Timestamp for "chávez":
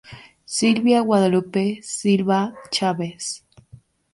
2.71-3.43